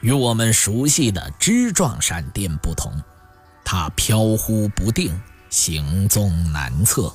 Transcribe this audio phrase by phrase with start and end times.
[0.00, 2.92] 与我们熟悉的枝状闪电不同，
[3.64, 7.12] 它飘忽不定，行踪难测，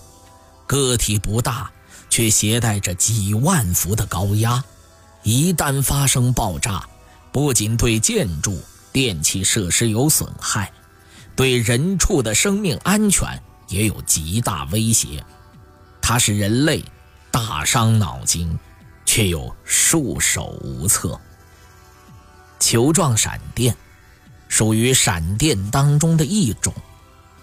[0.67, 1.71] 个体不大，
[2.09, 4.63] 却携带着几万伏的高压。
[5.23, 6.87] 一旦发生爆炸，
[7.31, 8.61] 不仅对建筑、
[8.93, 10.71] 电气设施有损害，
[11.35, 15.25] 对人畜的生命安全也有极大威胁。
[15.99, 16.85] 它使人类
[17.31, 18.55] 大伤脑筋，
[19.07, 21.19] 却又束手无策。
[22.65, 23.77] 球状闪电
[24.47, 26.73] 属于闪电当中的一种，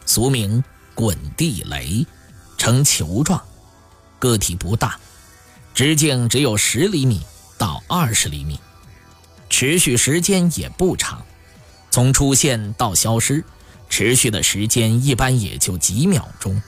[0.04, 0.64] 俗名
[0.96, 2.04] 滚地雷，
[2.58, 3.40] 呈球状，
[4.18, 4.98] 个体不大，
[5.74, 7.24] 直径只有十厘米
[7.56, 8.58] 到二十厘米，
[9.48, 11.24] 持续时间也不长，
[11.88, 13.44] 从出现到消失，
[13.88, 16.60] 持续的时间一般也就几秒钟，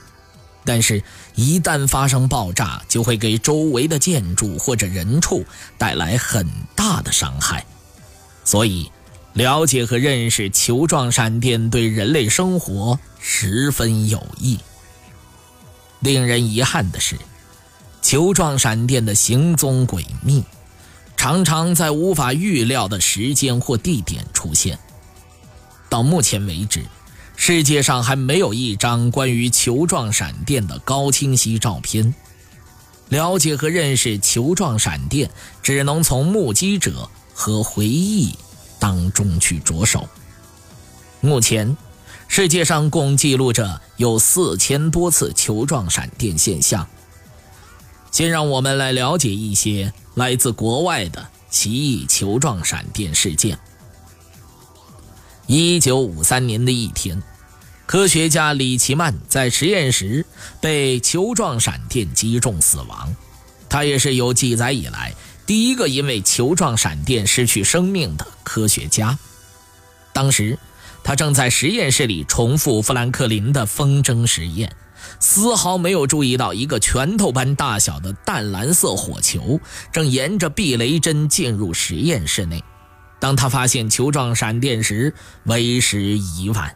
[0.63, 1.03] 但是，
[1.35, 5.45] 一旦发生爆炸，就会给周围的建筑或者人畜
[5.77, 7.65] 带来很大的伤害。
[8.45, 8.89] 所以，
[9.33, 14.57] 了解和认识球状闪电对人类生活十分有益。
[15.99, 17.17] 令人遗憾的是，
[18.01, 20.43] 球状闪电的行踪诡秘，
[21.17, 24.77] 常常在无法预料的时间或地点出现。
[25.89, 26.85] 到目前为止，
[27.35, 32.13] 世界上还没有一张关于球状闪电的高清晰照片。
[33.09, 35.29] 了解和认识球状闪电，
[35.63, 37.09] 只能从目击者。
[37.35, 38.33] 和回忆
[38.79, 40.07] 当中去着手。
[41.19, 41.75] 目前，
[42.29, 46.87] 世界上共记录着有四千多次球状闪电现象。
[48.11, 53.59] 先让我们来了解一些来自国外的奇异球状闪电事件。
[55.47, 57.21] 一九五三年的一天，
[57.85, 60.25] 科学家李奇曼在实验室
[60.61, 63.13] 被球状闪电击中死亡。
[63.67, 65.13] 他也是有记载以来。
[65.45, 69.17] 第一个因为球状闪电失去生命的科学家，
[70.11, 70.57] 当时
[71.03, 74.75] 他正在实验室里重复富兰克林的风筝实验，
[75.19, 79.59] 丝毫没有注意到一个拳头般大小的淡蓝色火球
[79.91, 82.63] 正沿着避雷针进入实验室内。
[83.19, 85.13] 当他发现球状闪电时，
[85.43, 86.75] 为时已晚，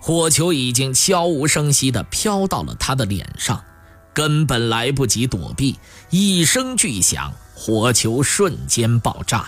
[0.00, 3.62] 火球已经悄无声息地飘到了他的脸上，
[4.16, 5.78] 根本来不及躲避，
[6.08, 7.30] 一声巨响。
[7.54, 9.46] 火球瞬间爆炸，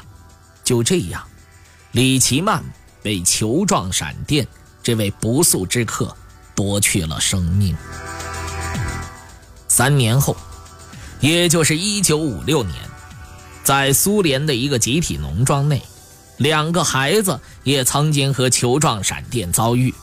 [0.62, 1.22] 就这样，
[1.92, 2.62] 李奇曼
[3.02, 4.46] 被球状闪电
[4.82, 6.14] 这位不速之客
[6.54, 7.74] 夺去了生命。
[9.68, 10.36] 三年后，
[11.20, 12.74] 也就是一九五六年，
[13.64, 15.82] 在苏联的一个集体农庄内，
[16.36, 19.94] 两个孩子也曾经和球状闪电遭遇。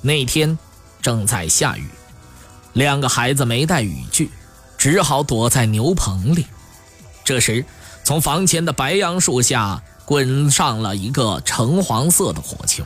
[0.00, 0.58] 那天
[1.02, 1.88] 正在下雨，
[2.74, 4.30] 两个孩子没带雨具，
[4.76, 6.46] 只好躲在牛棚里。
[7.24, 7.64] 这时，
[8.04, 12.84] 从房前的白杨树下滚上了一个橙黄色的火球。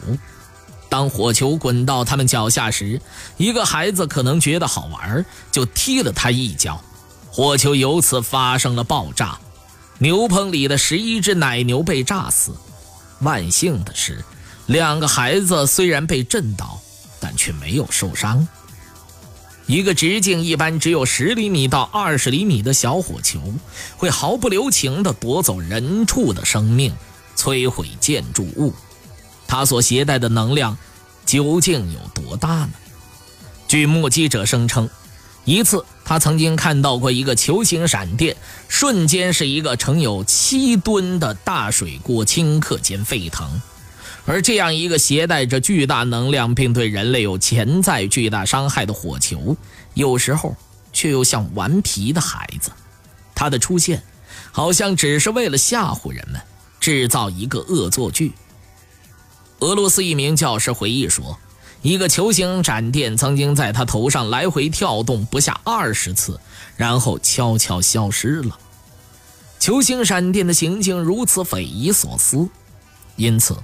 [0.90, 3.00] 当火球滚到他们脚下时，
[3.36, 6.82] 一个孩子可能觉得好玩，就踢了他一脚，
[7.30, 9.38] 火球由此发生了爆炸。
[9.98, 12.52] 牛棚里的十一只奶牛被炸死。
[13.20, 14.24] 万幸的是，
[14.66, 16.78] 两个孩子虽然被震倒，
[17.18, 18.46] 但却没有受伤。
[19.68, 23.38] 一个直径一般只有十厘米到二十厘米的小火球，
[23.98, 26.94] 会毫不留情地夺走人畜的生命，
[27.36, 28.72] 摧毁建筑物。
[29.46, 30.78] 它所携带的能量
[31.26, 32.70] 究竟有多大呢？
[33.68, 34.88] 据目击者声称，
[35.44, 43.60] 一次他曾经看到过一个球形闪电，瞬间是一个盛有七吨的大水锅顷刻间沸腾。
[44.28, 49.56] 而这样一个携带着巨大能量，并对人类有潜在巨大伤害的火球，
[49.94, 50.54] 有时候
[50.92, 52.70] 却又像顽皮的孩子。
[53.34, 54.02] 它的出现，
[54.52, 56.38] 好像只是为了吓唬人们，
[56.78, 58.34] 制造一个恶作剧。
[59.60, 61.38] 俄罗斯一名教师回忆说，
[61.80, 66.38] 一个球形闪电曾经在他头上来回跳动不下二十次，
[66.76, 68.58] 然后悄悄消失了。
[69.58, 72.46] 球形闪电的行径如此匪夷所思，
[73.16, 73.56] 因此。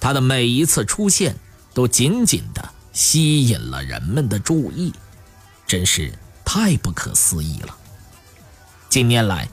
[0.00, 1.36] 它的每一次出现，
[1.74, 4.92] 都紧紧地吸引了人们的注意，
[5.66, 6.12] 真是
[6.44, 7.76] 太不可思议了。
[8.88, 9.48] 近年来，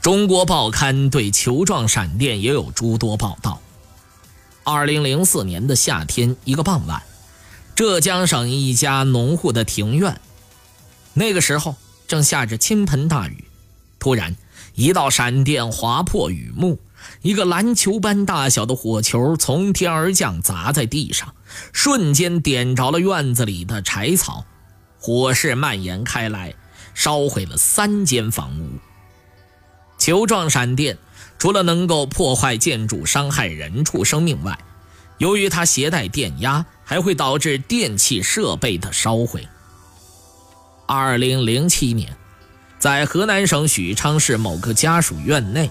[0.00, 3.60] 中国报刊对球状闪电也有诸多报道。
[4.64, 7.02] 二零零四年的夏天，一个傍晚，
[7.74, 10.20] 浙江省一家农户的庭院，
[11.14, 11.76] 那个时候
[12.06, 13.44] 正下着倾盆大雨。
[13.98, 14.36] 突然，
[14.74, 16.78] 一道闪电划破雨幕，
[17.22, 21.34] 一个篮球般大小的火球从天而降，砸在地上，
[21.72, 24.44] 瞬间点着了院子里的柴草，
[24.98, 26.54] 火势蔓延开来，
[26.94, 28.70] 烧毁了三间房屋。
[29.98, 30.98] 球状闪电。
[31.38, 34.56] 除了能够破坏建筑、伤害人畜生命外，
[35.18, 39.48] 由于它携带电压，还会导致电器设备的烧毁。
[40.86, 42.16] 二零零七年，
[42.78, 45.68] 在河南省许昌市某个家属院内，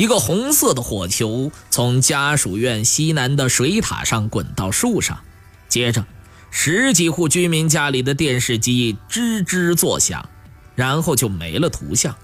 [0.00, 5.20] 一个红色的火球从家属院西南的水塔上滚到树上，
[5.68, 6.06] 接着
[6.50, 10.26] 十几户居民家里的电视机吱吱作响，
[10.74, 12.16] 然后就没了图像。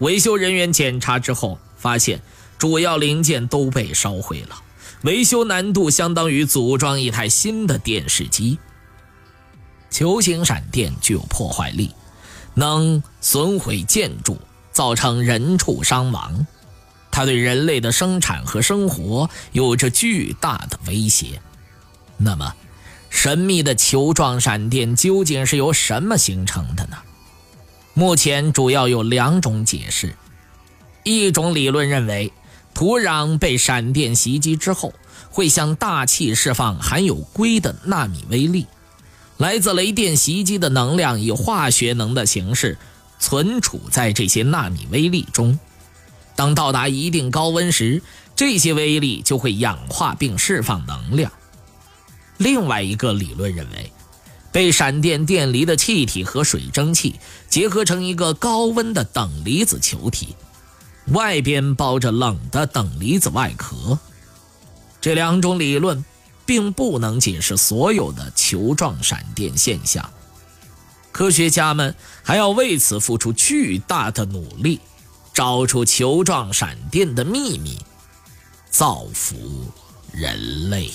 [0.00, 1.58] 维修人员检查之后。
[1.78, 2.20] 发现
[2.58, 4.62] 主要零件都被烧毁了，
[5.02, 8.58] 维修难度相当于组装一台新的电视机。
[9.88, 11.92] 球形闪电具有破坏力，
[12.54, 14.36] 能损毁建筑，
[14.72, 16.44] 造成人畜伤亡。
[17.18, 21.42] 它对人类的生产和生活有着巨大的威胁。
[22.16, 22.54] 那么，
[23.10, 26.96] 神秘的球状闪电究竟是由什么形成的呢？
[27.92, 30.14] 目前主要有两种解释。
[31.02, 32.32] 一种理论认为，
[32.72, 34.94] 土壤被闪电袭击之后，
[35.28, 38.68] 会向大气释放含有硅的纳米微粒。
[39.38, 42.78] 来自雷电袭击的能量以化学能的形式
[43.18, 45.58] 存储在这些纳米微粒中。
[46.38, 48.00] 当到达一定高温时，
[48.36, 51.32] 这些微粒就会氧化并释放能量。
[52.36, 53.90] 另外一个理论认为，
[54.52, 57.18] 被闪电电离的气体和水蒸气
[57.50, 60.36] 结合成一个高温的等离子球体。
[61.06, 63.98] 外边包着冷的等离子外壳，
[65.00, 66.04] 这两种理论
[66.46, 70.08] 并不能解释所有的球状闪电现象。
[71.10, 74.78] 科学家们还要为此付出巨大的努力，
[75.38, 77.78] 找出球状闪电的秘密，
[78.70, 79.36] 造福
[80.10, 80.90] 人类。